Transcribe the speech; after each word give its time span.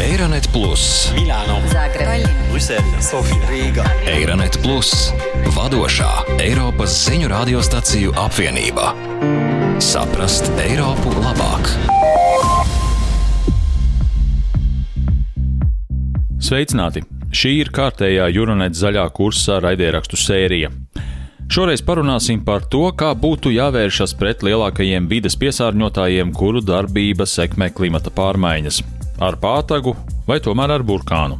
Eironet 0.00 0.48
Plus, 0.52 1.12
Milāno, 1.12 1.58
Zagreb, 1.68 2.24
Brisele, 2.48 3.02
Sofija, 3.04 3.48
Rīga. 3.50 3.84
Eironet 4.08 4.56
Plus, 4.64 5.10
vadošā 5.52 6.38
Eiropas 6.40 6.94
ziņu 7.04 7.28
radiostaciju 7.28 8.14
apvienība. 8.16 8.94
Saprast 9.84 10.48
Eiropu 10.64 11.12
labāk! 11.20 11.68
Sveicināti! 16.40 17.04
Šī 17.28 17.58
ir 17.60 17.68
kārtējā 17.68 18.30
Juronet 18.32 18.78
zaļā 18.80 19.04
kursā 19.12 19.58
raidierakstu 19.60 20.16
sērija. 20.16 20.72
Šoreiz 21.50 21.84
parunāsim 21.84 22.40
par 22.46 22.64
to, 22.72 22.86
kā 22.96 23.12
būtu 23.12 23.52
jāvēršas 23.52 24.16
pret 24.16 24.46
lielākajiem 24.48 25.10
vides 25.12 25.36
piesārņotājiem, 25.36 26.32
kuru 26.32 26.64
darbība 26.64 27.28
sekmē 27.28 27.68
klimata 27.74 28.08
pārmaiņas- 28.14 28.80
ar 29.20 29.36
pātagu 29.40 29.94
vai 30.26 30.40
tomēr 30.42 30.78
ar 30.78 30.84
burkānu. 30.86 31.38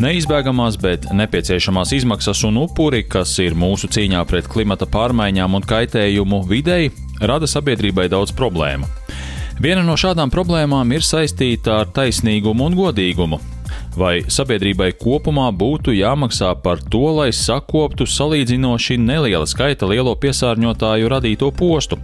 Neizbēgamās, 0.00 0.78
bet 0.80 1.10
nepieciešamās 1.12 1.90
izmaksas 1.92 2.40
un 2.48 2.62
upuri, 2.62 3.02
kas 3.04 3.34
ir 3.44 3.52
mūsu 3.52 3.90
cīņā 3.92 4.22
pret 4.30 4.46
klimata 4.48 4.88
pārmaiņām 4.88 5.58
un 5.58 5.66
kaitējumu 5.68 6.40
videi, 6.48 6.88
rada 7.20 7.44
sabiedrībai 7.50 8.08
daudz 8.08 8.32
problēmu. 8.32 8.88
Viena 9.60 9.82
no 9.84 9.98
šādām 10.00 10.32
problēmām 10.32 10.94
ir 10.96 11.04
saistīta 11.04 11.82
ar 11.82 11.90
taisnīgumu 11.92 12.70
un 12.70 12.78
godīgumu, 12.78 13.40
vai 13.96 14.20
sabiedrībai 14.28 14.92
kopumā 15.00 15.48
būtu 15.56 15.94
jāmaksā 15.96 16.52
par 16.62 16.82
to, 16.92 17.02
lai 17.16 17.30
sakoptu 17.34 18.06
salīdzinoši 18.06 18.98
neliela 19.00 19.46
skaita 19.48 19.88
lielo 19.90 20.14
piesārņotāju 20.20 21.10
radīto 21.10 21.50
postu. 21.56 21.98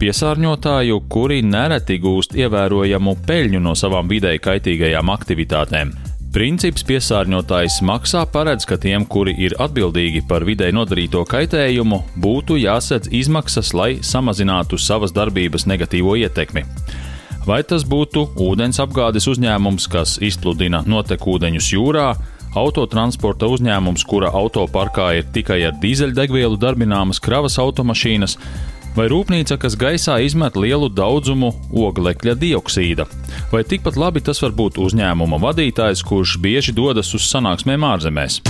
Piesārņotāju, 0.00 1.02
kuri 1.12 1.42
nereti 1.46 1.98
gūst 2.02 2.36
ievērojamu 2.38 3.16
peļņu 3.26 3.60
no 3.62 3.74
savām 3.78 4.08
videi 4.08 4.38
kaitīgajām 4.42 5.12
aktivitātēm. 5.16 5.92
Princips 6.30 6.84
piesārņotājs 6.86 7.80
maksā 7.82 8.20
paredz, 8.30 8.62
ka 8.62 8.76
tiem, 8.78 9.02
kuri 9.02 9.32
ir 9.42 9.56
atbildīgi 9.58 10.22
par 10.30 10.44
videi 10.46 10.70
nodarīto 10.70 11.24
kaitējumu, 11.26 12.04
būtu 12.22 12.54
jāsedz 12.62 13.10
izmaksas, 13.10 13.72
lai 13.74 13.96
samazinātu 13.98 14.78
savas 14.78 15.10
darbības 15.16 15.66
negatīvo 15.66 16.14
ietekmi. 16.22 16.62
Vai 17.46 17.62
tas 17.64 17.86
būtu 17.88 18.26
ūdens 18.40 18.80
apgādes 18.82 19.24
uzņēmums, 19.30 19.86
kas 19.90 20.18
izpludina 20.20 20.82
notekūdeņus 20.84 21.70
jūrā, 21.72 22.10
autotransporta 22.60 23.48
uzņēmums, 23.48 24.04
kura 24.04 24.28
autoparkā 24.36 25.06
ir 25.20 25.30
tikai 25.32 25.62
ar 25.68 25.78
dīzeļdegvielu 25.80 26.58
darbināmas 26.60 27.22
kravas 27.22 27.56
automašīnas, 27.62 28.36
vai 28.96 29.06
rūpnīca, 29.10 29.56
kas 29.62 29.76
gaisā 29.78 30.18
izmet 30.24 30.58
lielu 30.58 30.90
daudzumu 30.92 31.52
oglekļa 31.70 32.34
dioksīda, 32.40 33.06
vai 33.52 33.62
tikpat 33.64 33.96
labi 33.96 34.22
tas 34.26 34.42
var 34.42 34.52
būt 34.56 34.80
uzņēmuma 34.82 35.40
vadītājs, 35.40 36.02
kurš 36.06 36.36
bieži 36.42 36.74
dodas 36.76 37.14
uz 37.16 37.28
sanāksmēm 37.30 37.86
ārzemēs. 37.86 38.40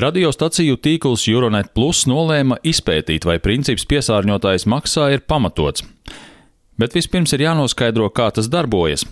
Radiostaciju 0.00 0.78
tīkls 0.78 1.26
Euronet 1.28 1.72
Plus 1.74 2.04
nolēma 2.06 2.60
izpētīt, 2.62 3.26
vai 3.26 3.40
princips 3.42 3.86
piesārņotājs 3.90 4.68
maksā 4.70 5.08
ir 5.14 5.24
pamatots. 5.26 5.82
Bet 6.80 6.94
vispirms 6.96 7.34
ir 7.36 7.44
jānoskaidro, 7.44 8.06
kā 8.16 8.30
tas 8.32 8.48
darbojas. 8.48 9.04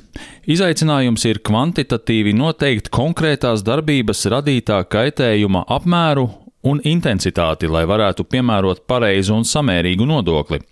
Izaicinājums 0.49 1.27
ir 1.29 1.43
kvantitatīvi 1.45 2.33
noteikt 2.39 2.89
konkrētās 2.95 3.65
darbības 3.67 4.25
radītā 4.33 4.81
kaitējuma 4.89 5.67
apmēru 5.77 6.29
un 6.69 6.81
intensitāti, 6.89 7.69
lai 7.71 7.85
varētu 7.89 8.25
piemērot 8.25 8.87
pareizu 8.89 9.37
un 9.37 9.45
samērīgu 9.47 10.09
nodokli. 10.09 10.63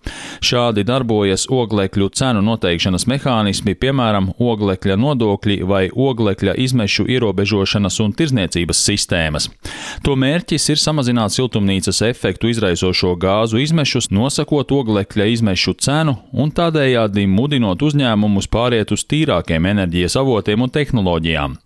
Šādi 0.44 0.84
darbojas 0.86 1.46
oglekļu 1.52 2.08
cenu 2.16 2.42
noteikšanas 2.44 3.06
mehānismi, 3.10 3.74
piemēram, 3.78 4.30
oglekļa 4.38 4.96
nodokļi 5.00 5.58
vai 5.66 5.86
oglekļa 5.90 6.56
izmešu 6.66 7.06
ierobežošanas 7.10 7.98
un 8.04 8.14
tirzniecības 8.16 8.82
sistēmas. 8.88 9.48
To 10.04 10.16
mērķis 10.18 10.69
ir 10.75 10.80
samazināt 10.80 11.34
siltumnīcas 11.34 12.02
efektu 12.08 12.50
izraisošo 12.52 13.14
gāzu 13.20 13.60
izmešus, 13.62 14.10
nosakot 14.14 14.72
oglekļa 14.72 15.28
izmešu 15.36 15.76
cenu 15.80 16.16
un 16.32 16.52
tādējādi 16.54 17.26
mudinot 17.30 17.82
uzņēmumus 17.82 18.50
pāriet 18.52 18.92
uz 18.94 19.06
tīrākiem 19.08 19.70
enerģijas 19.72 20.19
avotiem 20.20 20.66
un 20.66 20.72
tehnoloģijām. 20.72 21.56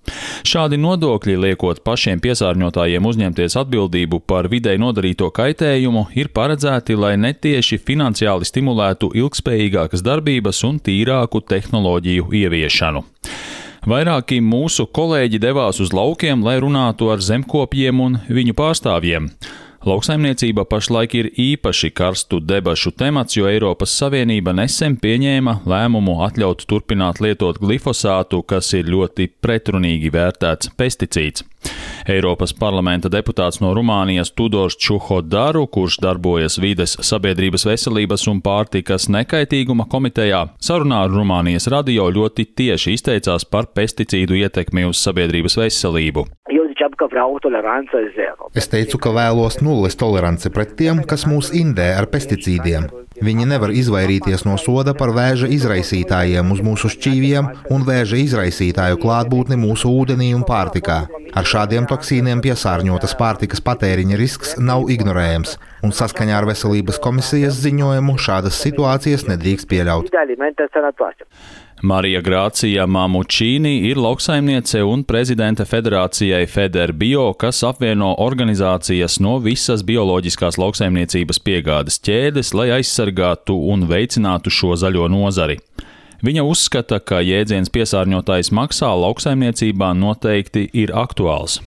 Šādi 0.46 0.78
nodokļi 0.80 1.36
liekot 1.44 1.82
pašiem 1.84 2.20
piesārņotājiem 2.24 3.06
uzņemties 3.06 3.56
atbildību 3.60 4.22
par 4.30 4.48
videi 4.52 4.78
nodarīto 4.80 5.28
kaitējumu, 5.36 6.06
ir 6.16 6.30
paredzēti, 6.34 6.96
lai 6.96 7.16
netieši 7.20 7.80
finansiāli 7.84 8.48
stimulētu 8.48 8.59
ilgspējīgākas 9.16 10.04
darbības 10.04 10.60
un 10.68 10.78
tīrāku 10.84 11.40
tehnoloģiju 11.40 12.28
ieviešanu. 12.42 13.02
Vairāki 13.88 14.42
mūsu 14.44 14.84
kolēģi 14.92 15.40
devās 15.40 15.80
uz 15.80 15.94
laukiem, 15.96 16.44
lai 16.44 16.58
runātu 16.60 17.08
ar 17.08 17.22
zemkopjiem 17.24 18.00
un 18.04 18.18
viņu 18.28 18.52
pārstāvjiem. 18.58 19.30
Lauksaimniecība 19.80 20.66
pašlaik 20.68 21.14
ir 21.16 21.26
īpaši 21.40 21.88
karstu 21.96 22.36
debašu 22.44 22.90
temats, 23.00 23.38
jo 23.38 23.46
Eiropas 23.48 23.94
Savienība 23.96 24.52
nesen 24.52 24.98
pieņēma 25.00 25.54
lēmumu 25.64 26.18
atļaut 26.26 26.66
turpināt 26.68 27.22
lietot 27.24 27.56
glifosātu, 27.62 28.42
kas 28.44 28.74
ir 28.76 28.90
ļoti 28.92 29.30
pretrunīgi 29.40 30.12
vērtēts 30.12 30.74
pesticīds. 30.76 31.46
Eiropas 32.12 32.52
parlamenta 32.56 33.08
deputāts 33.08 33.62
no 33.64 33.72
Rumānijas 33.76 34.34
Tudors 34.36 34.76
Čuhodaru, 34.76 35.64
kurš 35.72 35.96
darbojas 36.04 36.60
vides, 36.60 36.98
sabiedrības 37.00 37.64
veselības 37.68 38.26
un 38.28 38.44
pārtikas 38.44 39.08
nekaitīguma 39.08 39.88
komitejā, 39.88 40.44
sarunā 40.60 41.06
ar 41.06 41.16
Rumānijas 41.16 41.70
radio 41.72 42.10
ļoti 42.12 42.50
tieši 42.52 42.98
izteicās 43.00 43.48
par 43.48 43.72
pesticīdu 43.72 44.42
ietekmi 44.44 44.84
uz 44.92 45.00
sabiedrības 45.00 45.56
veselību. 45.64 46.28
Es 48.58 48.68
teicu, 48.70 48.98
ka 49.02 49.12
vēlos 49.16 49.60
nulles 49.64 49.96
toleranci 50.00 50.52
pret 50.52 50.76
tiem, 50.78 51.04
kas 51.08 51.26
mūs 51.30 51.52
indē 51.56 51.92
ar 51.98 52.10
pesticīdiem. 52.12 52.88
Viņi 53.20 53.44
nevar 53.50 53.72
izvairīties 53.74 54.46
no 54.46 54.54
soda 54.60 54.94
par 54.96 55.10
vēža 55.12 55.48
izraisītājiem 55.52 56.52
uz 56.54 56.62
mūsu 56.64 56.88
šķīviem 56.94 57.48
un 57.74 57.84
vēža 57.88 58.20
izraisītāju 58.22 59.00
klātbūtni 59.02 59.58
mūsu 59.60 59.90
ūdenī 59.92 60.30
un 60.36 60.46
pārtikā. 60.48 61.02
Ar 61.36 61.46
šādiem 61.46 61.86
toksīniem 61.90 62.40
piesārņotas 62.44 63.16
pārtikas 63.20 63.60
patēriņa 63.66 64.18
risks 64.18 64.56
nav 64.58 64.88
ignorējams, 64.94 65.58
un 65.84 65.94
saskaņā 65.94 66.38
ar 66.40 66.48
Veselības 66.48 67.00
komisijas 67.02 67.60
ziņojumu 67.60 68.16
šādas 68.18 68.58
situācijas 68.64 69.26
nedrīkst 69.28 69.68
pieļaut. 69.70 70.10
Marija 71.82 72.20
Grācija 72.20 72.84
Mamučīni 72.84 73.86
ir 73.88 73.96
lauksaimniece 73.96 74.82
un 74.84 75.00
prezidente 75.08 75.64
federācijai 75.64 76.42
Federbio, 76.44 77.30
kas 77.40 77.62
apvieno 77.64 78.10
organizācijas 78.20 79.16
no 79.24 79.38
visas 79.40 79.80
bioloģiskās 79.88 80.58
lauksaimniecības 80.60 81.40
piegādes 81.40 81.96
ķēdes, 82.04 82.52
lai 82.58 82.68
aizsargātu 82.76 83.56
un 83.72 83.86
veicinātu 83.88 84.52
šo 84.52 84.76
zaļo 84.82 85.08
nozari. 85.08 85.56
Viņa 86.20 86.42
uzskata, 86.44 86.98
ka 87.00 87.22
jēdziens 87.24 87.70
piesārņotājs 87.72 88.50
maksā 88.52 88.90
lauksaimniecībā 88.92 89.94
noteikti 89.96 90.66
ir 90.76 90.92
aktuāls. 90.92 91.62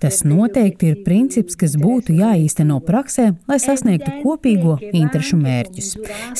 Tas 0.00 0.22
noteikti 0.24 0.88
ir 0.88 1.02
princips, 1.04 1.58
kas 1.60 1.74
būtu 1.76 2.16
jāīsteno 2.16 2.78
praksē, 2.86 3.26
lai 3.50 3.58
sasniegtu 3.60 4.22
kopīgo 4.22 4.78
interešu 4.80 5.36
mērķus. 5.42 5.90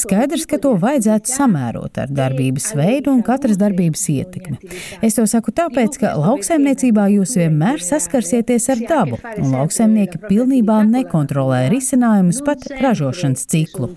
Skaidrs, 0.01 0.47
ka 0.49 0.57
to 0.65 0.73
vajadzētu 0.81 1.35
samērot 1.35 2.01
ar 2.01 2.09
darbības 2.09 2.71
veidu 2.81 3.13
un 3.13 3.21
katras 3.27 3.61
darbības 3.61 4.07
ietekmi. 4.15 4.57
Es 5.05 5.19
to 5.19 5.27
saku 5.29 5.53
tāpēc, 5.53 6.01
ka 6.01 6.15
lauksaimniecībā 6.17 7.11
jūs 7.19 7.37
vienmēr 7.37 7.85
saskarsieties 7.85 8.71
ar 8.73 8.83
dabu, 8.89 9.21
un 9.37 9.53
lauksaimnieki 9.59 10.25
pilnībā 10.25 10.81
nekontrolē 10.89 11.67
risinājumus 11.75 12.41
pat 12.49 12.65
ražošanas 12.81 13.45
ciklu. 13.51 13.90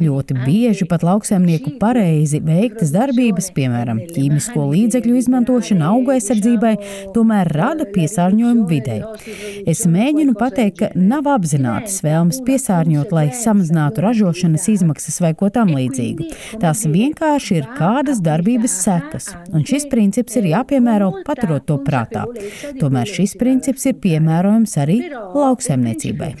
Ļoti 0.00 0.36
bieži 0.44 0.86
pat 0.90 1.04
lauksaimnieku 1.06 1.74
pareizi 1.80 2.40
veiktas 2.44 2.92
darbības, 2.94 3.50
piemēram, 3.56 4.00
ķīmisko 4.14 4.66
līdzekļu 4.70 5.16
izmantošana 5.20 5.90
auga 5.92 6.16
aizsardzībai, 6.18 6.74
tomēr 7.14 7.50
rada 7.54 7.86
piesārņojumu 7.94 8.66
videi. 8.70 9.00
Es 9.70 9.84
mēģinu 9.90 10.36
pateikt, 10.38 10.80
ka 10.80 10.90
nav 10.98 11.28
apzinātas 11.34 12.00
vēlmes 12.04 12.40
piesārņot, 12.46 13.12
lai 13.14 13.26
samazinātu 13.36 14.04
ražošanas 14.04 14.68
izmaksas 14.74 15.20
vai 15.24 15.34
ko 15.38 15.50
tam 15.54 15.72
līdzīgu. 15.74 16.30
Tās 16.62 16.84
vienkārši 16.90 17.60
ir 17.60 17.70
kādas 17.78 18.22
darbības 18.24 18.78
sekas, 18.84 19.30
un 19.52 19.66
šis 19.66 19.88
princips 19.92 20.36
ir 20.40 20.50
jāpiemēro 20.52 21.10
paturot 21.26 21.66
to 21.68 21.78
prātā. 21.84 22.26
Tomēr 22.80 23.10
šis 23.10 23.36
princips 23.40 23.86
ir 23.90 23.98
piemērojams 24.04 24.76
arī 24.84 25.00
lauksaimniecībai. 25.12 26.34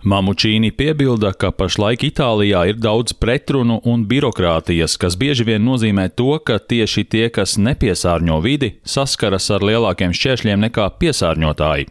Mamučīni 0.00 0.70
piebilda, 0.72 1.34
ka 1.36 1.50
pašlaik 1.52 2.06
Itālijā 2.08 2.62
ir 2.70 2.78
daudz 2.80 3.12
pretrunu 3.20 3.82
un 3.84 4.06
birokrātijas, 4.08 4.96
kas 4.96 5.16
bieži 5.20 5.44
vien 5.44 5.60
nozīmē 5.66 6.06
to, 6.16 6.38
ka 6.40 6.56
tieši 6.56 7.04
tie, 7.04 7.26
kas 7.28 7.58
nepiesārņo 7.60 8.38
vidi, 8.40 8.72
saskaras 8.80 9.50
ar 9.52 9.66
lielākiem 9.66 10.16
šķēršļiem 10.16 10.64
nekā 10.64 10.88
piesārņotāji. 11.02 11.90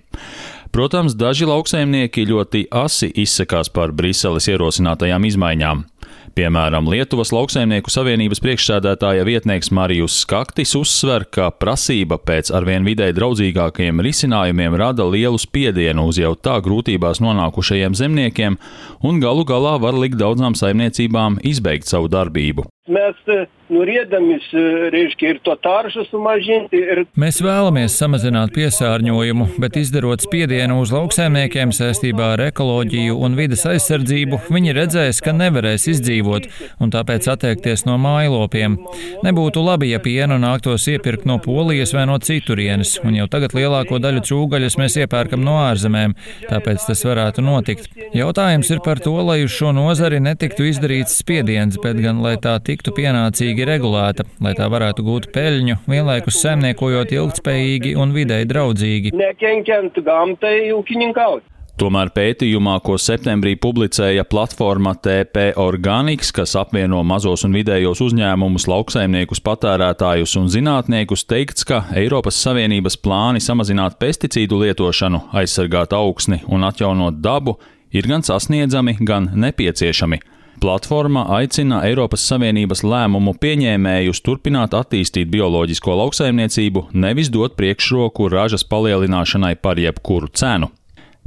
Protams, 0.73 1.13
daži 1.17 1.45
lauksaimnieki 1.49 2.25
ļoti 2.29 2.65
asi 2.73 3.11
izsakās 3.13 3.69
par 3.73 3.93
Briseles 3.93 4.49
ierosinātajām 4.49 5.29
izmaiņām. 5.29 5.85
Piemēram, 6.39 6.85
Lietuvas 6.87 7.33
lauksaimnieku 7.35 7.91
savienības 7.91 8.39
priekšsēdētāja 8.39 9.25
vietnieks 9.27 9.73
Marijus 9.75 10.21
Skaktis 10.21 10.71
uzsver, 10.79 11.25
ka 11.27 11.49
prasība 11.51 12.15
pēc 12.15 12.53
arvien 12.55 12.87
vidē 12.87 13.09
draudzīgākiem 13.17 13.99
risinājumiem 14.05 14.77
rada 14.79 15.03
lielu 15.03 15.35
spiedienu 15.35 16.05
uz 16.07 16.21
jau 16.21 16.31
tā 16.39 16.55
grūtībās 16.63 17.19
nonākušajiem 17.25 17.97
zemniekiem 17.99 18.55
un 19.03 19.19
galu 19.19 19.43
galā 19.49 19.75
var 19.83 19.99
likt 19.99 20.15
daudzām 20.21 20.55
saimniecībām 20.55 21.41
izbeigt 21.43 21.91
savu 21.91 22.07
darbību. 22.07 22.69
Mēs 22.87 23.19
noriedamies, 23.73 24.45
reiškia, 24.93 25.33
ir 25.35 25.39
to 25.45 25.55
tāržu 25.61 26.03
sumažinti. 26.09 26.79
Ir... 26.79 27.03
Mēs 27.19 27.39
vēlamies 27.43 27.95
samazināt 27.99 28.53
piesārņojumu, 28.55 29.49
bet 29.61 29.77
izdarot 29.79 30.23
spiedienu 30.25 30.79
uz 30.83 30.93
lauksēmniekiem 30.95 31.73
saistībā 31.75 32.33
ar 32.35 32.45
ekoloģiju 32.49 33.17
un 33.19 33.37
vidas 33.37 33.65
aizsardzību, 33.69 34.41
viņi 34.49 34.75
redzēs, 34.77 35.21
ka 35.25 35.33
nevarēs 35.35 35.87
izdzīvot 35.93 36.49
un 36.83 36.93
tāpēc 36.93 37.29
atteikties 37.33 37.85
no 37.87 37.97
mājlopiem. 38.01 38.77
Nebūtu 39.25 39.63
labi, 39.63 39.91
ja 39.93 40.01
pienu 40.03 40.39
nāktos 40.41 40.87
iepirkt 40.91 41.27
no 41.29 41.39
Polijas 41.43 41.93
vai 41.95 42.05
no 42.09 42.17
citurienes, 42.23 42.97
un 43.05 43.17
jau 43.19 43.29
tagad 43.31 43.55
lielāko 43.57 44.01
daļu 44.01 44.25
cūgaļas 44.29 44.79
mēs 44.81 44.97
iepērkam 45.03 45.43
no 45.45 45.59
ārzemēm, 45.67 46.15
tāpēc 46.49 46.89
tas 46.89 47.05
varētu 47.05 47.45
notikt. 47.45 47.89
Jautājums 48.15 48.71
ir 48.73 48.81
par 48.85 49.01
to, 49.03 49.15
lai 49.25 49.41
uz 49.45 49.53
šo 49.53 49.73
nozari 49.75 50.21
netiktu 50.23 50.67
izdarīts 50.69 51.19
spiediens, 51.21 51.77
bet 51.83 51.99
gan 52.01 52.23
lai 52.23 52.35
tā 52.41 52.55
tiktu 52.63 52.93
pienācīgi 52.97 53.58
regulēta, 53.67 54.25
lai 54.43 54.53
tā 54.57 54.69
varētu 54.71 55.03
gūt 55.03 55.29
peļņu, 55.35 55.81
vienlaikus 55.89 56.39
saimniekojot 56.43 57.11
ilgspējīgi 57.15 57.95
un 57.99 58.15
videi 58.15 58.47
draudzīgi. 58.49 59.13
Tomēr 61.79 62.09
pētījumā, 62.11 62.73
ko 62.83 62.97
septembrī 62.99 63.53
publicēja 63.55 64.25
platforma 64.27 64.91
TP 64.99 65.53
Organics, 65.63 66.33
kas 66.35 66.57
apvieno 66.59 66.99
mazos 67.07 67.45
un 67.47 67.55
vidējos 67.55 68.01
uzņēmumus, 68.03 68.65
lauksaimniekus, 68.67 69.39
patērētājus 69.45 70.33
un 70.41 70.49
zinātniekus, 70.51 71.23
teikts, 71.29 71.63
ka 71.69 71.85
Eiropas 71.95 72.41
Savienības 72.43 72.99
plāni 72.99 73.39
samazināt 73.39 73.95
pesticīdu 74.01 74.59
lietošanu, 74.65 75.29
aizsargāt 75.39 75.95
augsni 75.95 76.41
un 76.51 76.67
atjaunot 76.67 77.21
dabu 77.23 77.55
ir 77.95 78.11
gan 78.11 78.27
sasniedzami, 78.27 78.97
gan 78.99 79.31
nepieciešami. 79.39 80.19
Platforma 80.59 81.21
aicina 81.37 81.77
Eiropas 81.87 82.25
Savienības 82.27 82.81
lēmumu 82.83 83.31
pieņēmējus 83.39 84.19
turpināt 84.25 84.73
attīstīt 84.75 85.29
bioloģisko 85.31 85.95
lauksaimniecību, 86.01 86.89
nevis 86.99 87.29
dot 87.31 87.55
priekšroku 87.55 88.27
ražas 88.33 88.65
palielināšanai 88.67 89.53
par 89.63 89.79
jebkuru 89.79 90.27
cenu. 90.35 90.67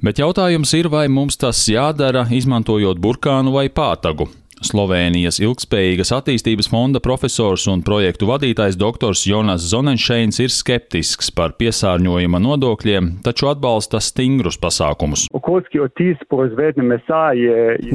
Bet 0.05 0.21
jautājums 0.21 0.75
ir, 0.77 0.91
vai 0.93 1.07
mums 1.09 1.41
tas 1.41 1.65
jādara, 1.71 2.27
izmantojot 2.29 3.01
burkānu 3.01 3.57
vai 3.57 3.71
pātagu. 3.73 4.29
Slovēnijas 4.63 5.41
ilgspējīgas 5.43 6.13
attīstības 6.15 6.69
fonda 6.73 7.01
profesors 7.03 7.67
un 7.71 7.83
projektu 7.87 8.29
vadītājs 8.31 8.79
dr. 8.79 9.15
Jonas 9.27 9.65
Zonenšeins 9.73 10.39
ir 10.45 10.53
skeptisks 10.55 11.33
par 11.35 11.57
piesārņojuma 11.59 12.41
nodokļiem, 12.43 13.11
taču 13.27 13.51
atbalsta 13.51 14.01
stingrus 14.03 14.59
pasākumus. 14.63 15.27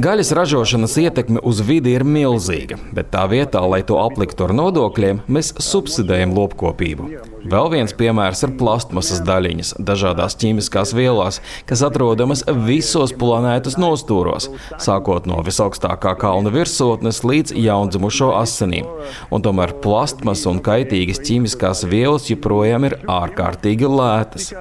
Gaļas 0.08 0.34
ražošanas 0.38 0.98
ietekme 1.04 1.42
uz 1.48 1.62
vidi 1.64 1.96
ir 1.96 2.04
milzīga, 2.04 2.78
bet 2.94 3.12
tā 3.14 3.24
vietā, 3.30 3.64
lai 3.64 3.80
to 3.88 3.98
apliktu 4.02 4.48
ar 4.48 4.54
nodokļiem, 4.56 5.24
mēs 5.28 5.54
subsidējam 5.62 6.36
lopkopību. 6.36 7.10
Vēl 7.48 7.70
viens 7.72 7.94
piemērs 7.96 8.42
ir 8.44 8.56
plastmasas 8.60 9.22
daļiņas 9.24 9.76
dažādās 9.88 10.36
ķīmiskās 10.40 10.92
vielās, 10.96 11.38
kas 11.68 11.84
atrodamas 11.86 12.42
visos 12.66 13.14
planētas 13.16 13.78
nostūros, 13.80 14.50
sākot 14.82 15.28
no 15.30 15.40
visaugstākā 15.46 16.12
kalna 16.20 16.52
virsotnes 16.58 17.22
līdz 17.26 17.54
jaundzimušo 17.56 18.32
asinīm. 18.38 18.88
Un 19.32 19.44
tomēr 19.44 19.76
plastmas 19.82 20.44
un 20.50 20.60
kaitīgas 20.64 21.22
ķīmiskās 21.24 21.84
vielas 21.88 22.28
joprojām 22.32 22.90
ir 22.90 22.98
ārkārtīgi 23.08 23.88
lētas. 23.88 24.52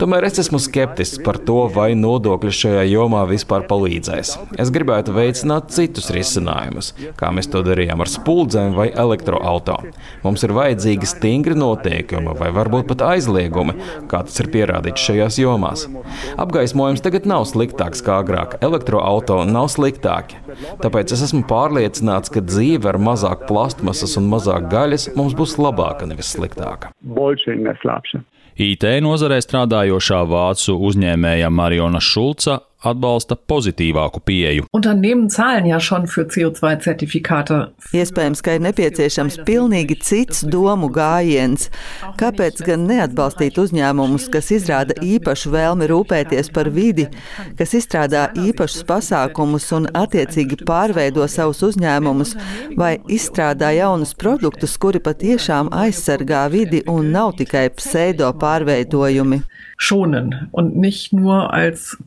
Tomēr 0.00 0.24
es 0.26 0.40
esmu 0.42 0.58
skeptisks 0.62 1.20
par 1.22 1.36
to, 1.46 1.66
vai 1.70 1.92
nodokļi 1.98 2.52
šajā 2.56 2.82
jomā 2.90 3.22
vispār 3.30 3.66
palīdzēs. 3.68 4.32
Es 4.62 4.72
gribētu 4.74 5.14
veicināt 5.14 5.70
citus 5.74 6.08
risinājumus, 6.14 6.92
kā 7.18 7.30
mēs 7.34 7.50
to 7.52 7.62
darījām 7.66 8.02
ar 8.02 8.10
spuldzēm 8.10 8.74
vai 8.74 8.88
elektroautoriem. 8.90 9.92
Mums 10.24 10.42
ir 10.42 10.54
vajadzīgi 10.56 11.10
stingri 11.10 11.56
noteikumi 11.58 12.34
vai 12.38 12.50
varbūt 12.56 12.88
pat 12.90 13.04
aizliegumi, 13.12 13.76
kā 14.10 14.24
tas 14.26 14.42
ir 14.42 14.50
pierādīts 14.54 15.06
šajās 15.06 15.38
jomās. 15.42 15.86
Apgaismojums 16.40 17.04
tagad 17.04 17.28
nav 17.28 17.46
sliktāks 17.50 18.02
kā 18.04 18.18
agrāk, 18.24 18.58
elektroautori 18.64 19.50
nav 19.52 19.70
sliktāki. 19.72 20.40
Tāpēc 20.82 21.14
es 21.14 21.21
esmu 21.26 21.44
pārliecināts, 21.48 22.32
ka 22.32 22.42
dzīve 22.44 22.90
ar 22.90 22.98
mazāk 23.02 23.46
plastmasas 23.48 24.16
un 24.20 24.28
mazāk 24.32 24.68
gaļas 24.72 25.10
mums 25.18 25.36
būs 25.38 25.56
labāka, 25.60 26.08
nevis 26.10 26.34
sliktāka. 26.36 26.92
IT 28.62 28.84
nozarē 29.00 29.38
strādājošā 29.40 30.20
vācu 30.28 30.76
uzņēmēja 30.88 31.48
Mariona 31.48 32.02
Šulca 32.04 32.58
atbalsta 32.82 33.36
pozitīvāku 33.36 34.20
pieeju. 34.26 34.66
Iespējams, 37.92 38.42
ka 38.44 38.56
ir 38.56 38.64
nepieciešams 38.66 39.38
pilnīgi 39.46 39.98
cits 40.02 40.42
domu 40.48 40.90
gājiens. 40.92 41.68
Kāpēc 42.20 42.62
gan 42.66 42.86
neatbalstīt 42.90 43.58
uzņēmumus, 43.62 44.28
kas 44.32 44.50
izrāda 44.56 44.96
īpašu 45.02 45.52
vēlmi 45.54 45.88
rūpēties 45.92 46.50
par 46.54 46.70
vidi, 46.74 47.08
kas 47.58 47.76
izstrādā 47.78 48.28
īpašus 48.38 48.86
pasākumus 48.88 49.68
un 49.76 49.88
attiecīgi 50.02 50.62
pārveido 50.66 51.26
savus 51.30 51.62
uzņēmumus 51.70 52.36
vai 52.78 52.96
izstrādā 53.12 53.72
jaunus 53.76 54.14
produktus, 54.18 54.76
kuri 54.80 55.02
patiešām 55.02 55.72
aizsargā 55.72 56.46
vidi 56.52 56.82
un 56.90 57.12
nav 57.14 57.36
tikai 57.38 57.68
pseido 57.76 58.32
pārveidojumi? 58.42 59.42
schonen 59.82 60.48
und 60.52 60.76
nicht 60.76 61.12
nur 61.12 61.52
als 61.52 61.98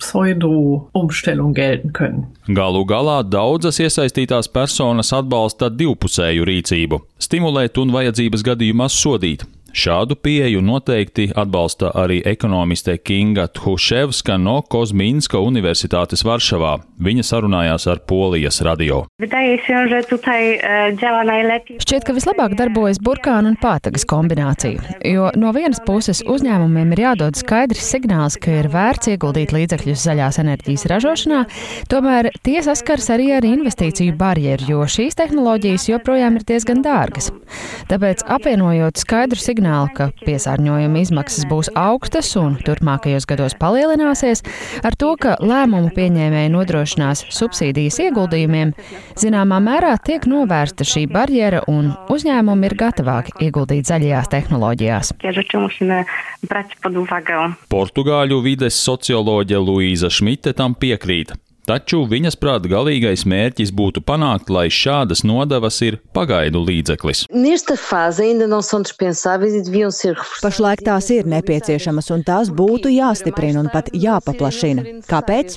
Pseudo-Umstellung 0.65 1.53
gelten 1.53 1.93
können. 1.93 2.25
Galu 2.47 2.85
galā 2.85 3.21
daudzas 3.23 3.79
iesaistītās 3.79 4.49
personas 4.51 5.11
atbalsta 5.13 5.69
divpusēju 5.69 6.45
rīcību- 6.45 7.01
stimulēt 7.25 7.77
un 7.81 7.91
vajadzības 7.91 8.43
gadījumā 8.43 8.89
sodīt. 8.89 9.45
Šādu 9.75 10.15
pieeju 10.15 10.61
noteikti 10.63 11.25
atbalsta 11.35 11.89
arī 11.99 12.21
ekonomiste 12.23 12.93
Kinga 12.95 13.49
Thuševska 13.51 14.37
no 14.39 14.61
Kozmīnska 14.71 15.35
Universitātes 15.43 16.23
Varšavā. 16.23 16.77
Viņa 17.03 17.25
sarunājās 17.27 17.83
ar 17.91 17.99
Polijas 18.07 18.61
radio. 18.63 19.01
E, 19.19 19.27
Šķiet, 21.83 22.05
ka 22.07 22.15
vislabāk 22.15 22.55
darbojas 22.55 23.01
burkānu 23.03 23.51
un 23.51 23.57
pātagas 23.59 24.07
kombinācija, 24.07 24.95
jo 25.11 25.27
no 25.35 25.51
vienas 25.51 25.83
puses 25.83 26.23
uzņēmumiem 26.23 26.95
ir 26.95 27.03
jādod 27.09 27.35
skaidrs 27.35 27.83
signāls, 27.83 28.39
ka 28.39 28.55
ir 28.61 28.71
vērts 28.71 29.11
ieguldīt 29.11 29.51
līdzekļus 29.57 30.07
zaļās 30.07 30.39
enerģijas 30.45 30.87
ražošanā, 30.93 31.41
tomēr 31.91 32.31
tie 32.47 32.63
saskars 32.63 33.11
arī 33.11 33.33
ar 33.35 33.43
investīciju 33.51 34.15
barjeru, 34.15 34.71
jo 34.71 34.87
šīs 34.95 35.19
tehnoloģijas 35.19 35.91
joprojām 35.91 36.39
ir 36.39 36.47
diezgan 36.47 36.79
dārgas. 36.85 37.33
Tāpēc 37.91 38.23
apvienojot 38.39 39.03
skaidru 39.03 39.43
signālu, 39.43 39.64
signāli, 39.65 39.93
ka 39.95 40.11
piesārņojuma 40.25 41.01
izmaksas 41.01 41.45
būs 41.49 41.69
augstas 41.75 42.29
un 42.37 42.57
turpmākajos 42.61 43.25
gados 43.25 43.55
palielināsies, 43.57 44.43
ar 44.83 44.95
to, 44.95 45.15
ka 45.17 45.37
lēmumu 45.41 45.89
pieņēmēji 45.95 46.51
nodrošinās 46.53 47.25
subsīdijas 47.33 47.99
ieguldījumiem, 48.05 48.73
zināmā 49.17 49.59
mērā 49.59 49.95
tiek 49.97 50.25
novērsta 50.29 50.85
šī 50.85 51.07
barjera 51.09 51.63
un 51.67 51.93
uzņēmumi 52.09 52.69
ir 52.69 52.77
gatavāki 52.77 53.47
ieguldīt 53.47 53.89
zaļajās 53.89 54.29
tehnoloģijās. 54.29 55.13
Portugāļu 57.69 58.41
vides 58.45 58.77
socioloģe 58.85 59.57
Luīza 59.57 60.11
Šmite 60.13 60.53
tam 60.53 60.75
piekrīt. 60.77 61.33
Taču 61.65 62.03
viņas 62.05 62.35
prāt 62.37 62.67
galīgais 62.69 63.23
mērķis 63.25 63.71
būtu 63.73 64.03
panākt, 64.05 64.51
lai 64.53 64.67
šādas 64.69 65.23
nodevas 65.25 65.79
ir 65.81 65.95
pagaidu 66.13 66.59
līdzeklis. 66.61 67.23
Pašlaik 70.43 70.83
tās 70.85 71.09
ir 71.15 71.25
nepieciešamas 71.31 72.11
un 72.13 72.21
tās 72.27 72.51
būtu 72.53 72.91
jāstiprina 72.93 73.63
un 73.63 73.71
pat 73.73 73.89
jāpaplašina. 73.97 74.83
Kāpēc? 75.09 75.55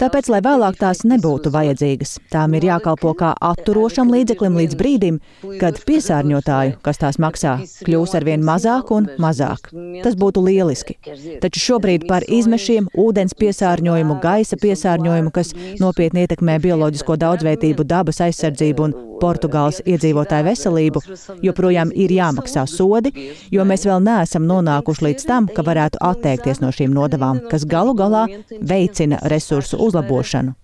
Tāpēc, 0.00 0.30
lai 0.34 0.40
vēlāk 0.42 0.80
tās 0.80 1.04
nebūtu 1.06 1.54
vajadzīgas. 1.54 2.16
Tām 2.34 2.58
ir 2.58 2.66
jākalpo 2.72 3.14
kā 3.22 3.30
atturošam 3.38 4.10
līdzeklim 4.10 4.58
līdz 4.58 4.78
brīdim, 4.80 5.22
kad 5.62 5.78
piesārņotāju, 5.86 6.80
kas 6.82 6.98
tās 7.04 7.20
maksā, 7.22 7.54
kļūs 7.86 8.16
arvien 8.18 8.42
mazāk 8.42 8.90
un 8.98 9.06
mazāk. 9.22 9.70
Tas 10.02 10.18
būtu 10.18 10.42
lieliski. 10.50 10.98
Taču 11.46 11.62
šobrīd 11.68 12.08
par 12.10 12.26
izmešiem, 12.26 12.90
ūdens 12.98 13.38
piesārņojumu, 13.38 14.18
gaisa 14.24 14.58
piesārņojumu, 14.58 15.30
kas 15.30 15.43
nopietni 15.82 16.24
ietekmē 16.24 16.60
bioloģisko 16.64 17.18
daudzveidību, 17.20 17.84
dabas 17.90 18.22
aizsardzību 18.24 18.88
un 18.88 18.96
Portugāles 19.20 19.80
iedzīvotāju 19.88 20.46
veselību, 20.48 21.02
joprojām 21.44 21.92
ir 21.94 22.12
jāmaksā 22.14 22.64
sodi, 22.70 23.12
jo 23.54 23.64
mēs 23.68 23.86
vēl 23.88 24.02
neesam 24.04 24.46
nonākuši 24.48 25.06
līdz 25.08 25.26
tam, 25.28 25.48
ka 25.48 25.64
varētu 25.66 26.00
atteikties 26.04 26.60
no 26.64 26.72
šīm 26.74 26.94
nodevām, 26.96 27.40
kas 27.50 27.66
galu 27.68 27.94
galā 27.96 28.24
veicina 28.60 29.20
resursu 29.30 29.78
uzlabošanu. 29.86 30.54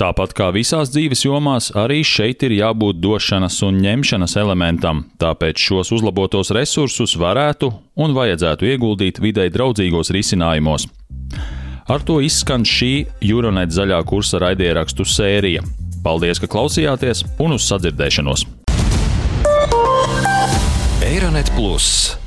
Tāpat 0.00 0.36
kā 0.36 0.50
visās 0.56 0.94
dzīves 0.94 1.24
jomās, 1.26 1.70
arī 1.76 2.00
šeit 2.06 2.46
ir 2.48 2.56
jābūt 2.58 3.00
došanas 3.02 3.60
un 3.66 3.80
ņemšanas 3.84 4.36
elementam, 4.40 5.04
tāpēc 5.20 5.60
šos 5.68 5.92
uzlabotos 5.96 6.52
resursus 6.56 7.16
varētu 7.20 7.72
un 8.00 8.16
vajadzētu 8.16 8.72
ieguldīt 8.72 9.20
videi 9.22 9.50
draudzīgos 9.52 10.12
risinājumos. 10.16 10.88
Ar 11.90 12.04
to 12.06 12.20
izskan 12.22 12.62
šī 12.62 13.02
Euronet 13.26 13.72
zaļā 13.74 13.96
kursa 14.06 14.38
raidierakstu 14.38 15.02
sērija. 15.02 15.64
Paldies, 16.04 16.38
ka 16.38 16.46
klausījāties 16.46 17.24
un 17.42 17.56
uz 17.56 17.66
sadzirdēšanos! 17.66 18.46
Eironet 21.02 21.50
Plus 21.56 22.19